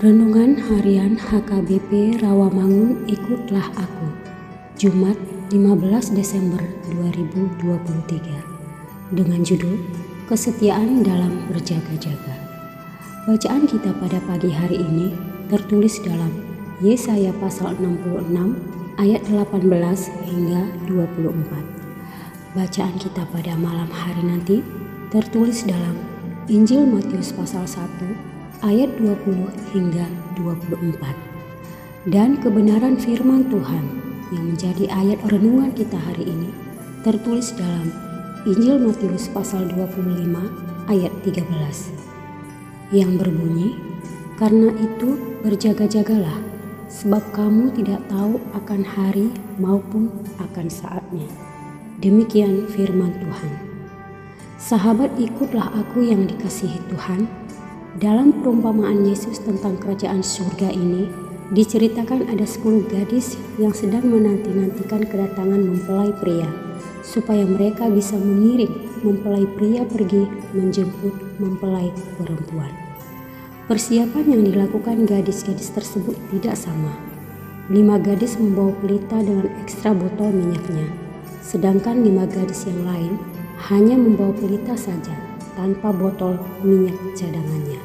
Renungan 0.00 0.56
Harian 0.56 1.20
HKBP 1.20 2.24
Rawamangun 2.24 3.04
Ikutlah 3.04 3.68
Aku. 3.76 4.08
Jumat 4.72 5.12
15 5.52 6.16
Desember 6.16 6.64
2023 6.88 9.12
Dengan 9.12 9.44
judul 9.44 9.76
Kesetiaan 10.24 11.04
dalam 11.04 11.44
Berjaga-jaga. 11.52 12.32
Bacaan 13.28 13.68
kita 13.68 13.92
pada 14.00 14.24
pagi 14.24 14.48
hari 14.48 14.80
ini 14.80 15.12
tertulis 15.52 16.00
dalam 16.00 16.32
Yesaya 16.80 17.36
pasal 17.36 17.76
66 17.76 18.56
ayat 18.96 19.20
18 19.28 19.68
hingga 20.32 20.64
24 20.88 22.56
Bacaan 22.56 22.96
kita 22.96 23.28
pada 23.28 23.52
malam 23.52 23.92
hari 23.92 24.24
nanti 24.24 24.64
tertulis 25.12 25.60
dalam 25.68 26.00
Injil 26.48 26.88
Matius 26.88 27.36
pasal 27.36 27.68
1 27.68 28.39
ayat 28.60 28.92
20 29.00 29.72
hingga 29.72 30.06
24. 30.36 32.08
Dan 32.08 32.40
kebenaran 32.40 32.96
firman 32.96 33.48
Tuhan 33.48 33.84
yang 34.32 34.44
menjadi 34.52 34.88
ayat 34.88 35.20
renungan 35.28 35.72
kita 35.72 35.96
hari 35.96 36.28
ini 36.28 36.50
tertulis 37.00 37.52
dalam 37.56 37.92
Injil 38.44 38.80
Matius 38.80 39.28
pasal 39.32 39.68
25 39.72 40.88
ayat 40.88 41.12
13 41.24 41.44
yang 42.92 43.20
berbunyi 43.20 43.76
karena 44.40 44.72
itu 44.80 45.16
berjaga-jagalah 45.44 46.40
sebab 46.88 47.22
kamu 47.36 47.70
tidak 47.76 48.00
tahu 48.08 48.40
akan 48.56 48.82
hari 48.82 49.28
maupun 49.60 50.08
akan 50.40 50.66
saatnya. 50.72 51.28
Demikian 52.00 52.64
firman 52.72 53.12
Tuhan. 53.20 53.52
Sahabat 54.60 55.12
ikutlah 55.16 55.68
aku 55.72 56.04
yang 56.04 56.24
dikasihi 56.24 56.80
Tuhan 56.88 57.28
dalam 57.98 58.30
perumpamaan 58.38 59.02
Yesus 59.02 59.42
tentang 59.42 59.74
kerajaan 59.82 60.22
surga 60.22 60.70
ini, 60.70 61.10
diceritakan 61.50 62.30
ada 62.30 62.46
sepuluh 62.46 62.86
gadis 62.86 63.34
yang 63.58 63.74
sedang 63.74 64.06
menanti-nantikan 64.06 65.02
kedatangan 65.02 65.58
mempelai 65.58 66.14
pria, 66.22 66.46
supaya 67.02 67.42
mereka 67.42 67.90
bisa 67.90 68.14
mengiring 68.14 68.70
mempelai 69.02 69.42
pria 69.58 69.82
pergi 69.82 70.22
menjemput 70.54 71.42
mempelai 71.42 71.90
perempuan. 72.14 72.70
Persiapan 73.66 74.38
yang 74.38 74.42
dilakukan 74.46 75.06
gadis-gadis 75.10 75.74
tersebut 75.74 76.14
tidak 76.30 76.54
sama. 76.54 76.94
Lima 77.70 77.98
gadis 77.98 78.38
membawa 78.38 78.70
pelita 78.78 79.18
dengan 79.18 79.50
ekstra 79.66 79.94
botol 79.94 80.30
minyaknya, 80.30 80.86
sedangkan 81.42 82.06
lima 82.06 82.26
gadis 82.30 82.66
yang 82.70 82.86
lain 82.86 83.18
hanya 83.70 83.98
membawa 83.98 84.34
pelita 84.34 84.74
saja 84.74 85.29
tanpa 85.60 85.92
botol 85.92 86.40
minyak 86.64 86.96
cadangannya. 87.12 87.76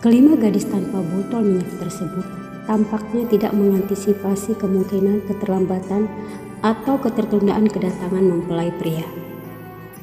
Kelima 0.00 0.40
gadis 0.40 0.64
tanpa 0.64 1.04
botol 1.04 1.44
minyak 1.44 1.68
tersebut 1.76 2.24
tampaknya 2.64 3.28
tidak 3.28 3.52
mengantisipasi 3.52 4.56
kemungkinan 4.56 5.28
keterlambatan 5.28 6.08
atau 6.64 6.96
ketertundaan 6.96 7.68
kedatangan 7.68 8.24
mempelai 8.24 8.72
pria. 8.80 9.04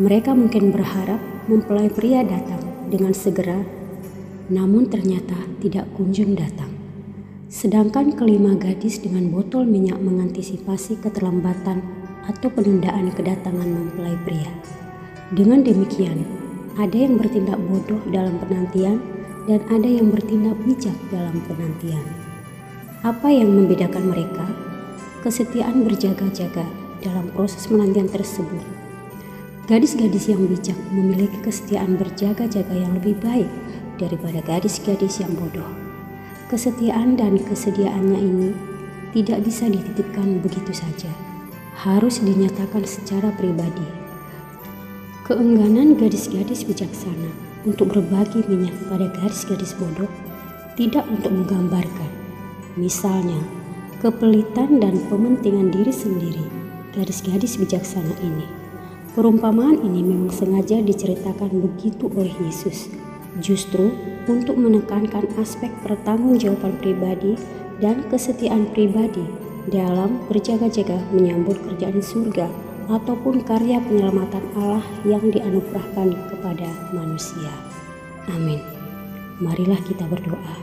Mereka 0.00 0.32
mungkin 0.32 0.72
berharap 0.72 1.20
mempelai 1.52 1.92
pria 1.92 2.24
datang 2.24 2.64
dengan 2.88 3.12
segera, 3.12 3.60
namun 4.48 4.88
ternyata 4.88 5.36
tidak 5.60 5.84
kunjung 5.98 6.32
datang. 6.32 6.72
Sedangkan 7.52 8.16
kelima 8.16 8.56
gadis 8.56 8.98
dengan 8.98 9.30
botol 9.30 9.68
minyak 9.68 10.00
mengantisipasi 10.00 10.98
keterlambatan 11.04 11.84
atau 12.26 12.48
penundaan 12.50 13.12
kedatangan 13.12 13.68
mempelai 13.68 14.16
pria. 14.26 14.50
Dengan 15.30 15.62
demikian, 15.62 16.43
ada 16.74 16.96
yang 16.98 17.14
bertindak 17.14 17.54
bodoh 17.70 18.02
dalam 18.10 18.34
penantian 18.42 18.98
dan 19.46 19.62
ada 19.70 19.86
yang 19.86 20.10
bertindak 20.10 20.58
bijak 20.66 20.96
dalam 21.14 21.38
penantian. 21.46 22.02
Apa 23.06 23.30
yang 23.30 23.54
membedakan 23.54 24.10
mereka? 24.10 24.42
Kesetiaan 25.22 25.86
berjaga-jaga 25.86 26.66
dalam 26.98 27.30
proses 27.30 27.70
penantian 27.70 28.10
tersebut. 28.10 28.64
Gadis-gadis 29.70 30.28
yang 30.28 30.44
bijak 30.50 30.76
memiliki 30.90 31.38
kesetiaan 31.40 31.94
berjaga-jaga 31.94 32.74
yang 32.74 32.92
lebih 32.98 33.16
baik 33.22 33.48
daripada 33.96 34.42
gadis-gadis 34.44 35.22
yang 35.22 35.32
bodoh. 35.38 35.70
Kesetiaan 36.50 37.14
dan 37.14 37.38
kesediaannya 37.40 38.18
ini 38.18 38.50
tidak 39.14 39.46
bisa 39.46 39.70
dititipkan 39.70 40.42
begitu 40.42 40.74
saja, 40.74 41.08
harus 41.86 42.20
dinyatakan 42.20 42.82
secara 42.84 43.30
pribadi 43.38 44.03
Keengganan 45.24 45.96
gadis-gadis 45.96 46.68
bijaksana 46.68 47.32
untuk 47.64 47.96
berbagi 47.96 48.44
minyak 48.44 48.76
pada 48.92 49.08
gadis-gadis 49.08 49.72
bodoh 49.80 50.04
tidak 50.76 51.08
untuk 51.08 51.32
menggambarkan, 51.32 52.12
misalnya, 52.76 53.40
kepelitan 54.04 54.84
dan 54.84 55.00
pementingan 55.08 55.72
diri 55.72 55.88
sendiri 55.88 56.44
gadis-gadis 56.92 57.56
bijaksana 57.56 58.12
ini. 58.20 58.44
Perumpamaan 59.16 59.80
ini 59.80 60.04
memang 60.04 60.28
sengaja 60.28 60.84
diceritakan 60.84 61.56
begitu 61.56 62.12
oleh 62.12 62.36
Yesus, 62.44 62.92
justru 63.40 63.96
untuk 64.28 64.60
menekankan 64.60 65.24
aspek 65.40 65.72
pertanggungjawaban 65.88 66.76
pribadi 66.84 67.40
dan 67.80 68.04
kesetiaan 68.12 68.68
pribadi 68.76 69.24
dalam 69.72 70.20
berjaga-jaga 70.28 71.00
menyambut 71.16 71.56
kerjaan 71.64 72.04
surga 72.04 72.73
ataupun 72.88 73.44
karya 73.44 73.80
penyelamatan 73.82 74.44
Allah 74.56 74.84
yang 75.04 75.24
dianugerahkan 75.32 76.14
kepada 76.32 76.68
manusia. 76.92 77.52
Amin. 78.30 78.60
Marilah 79.42 79.80
kita 79.84 80.06
berdoa. 80.06 80.56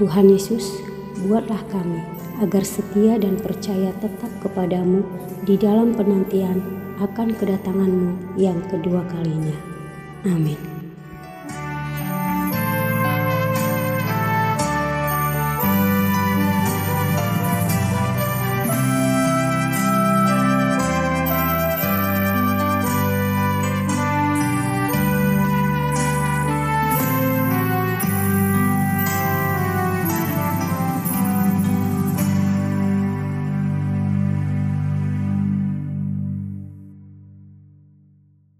Tuhan 0.00 0.32
Yesus, 0.32 0.82
buatlah 1.28 1.62
kami 1.70 2.02
agar 2.42 2.66
setia 2.66 3.20
dan 3.20 3.38
percaya 3.38 3.94
tetap 4.02 4.32
kepadamu 4.42 5.06
di 5.46 5.54
dalam 5.54 5.94
penantian 5.94 6.58
akan 6.98 7.34
kedatanganmu 7.38 8.38
yang 8.40 8.58
kedua 8.66 9.06
kalinya. 9.10 9.54
Amin. 10.26 10.81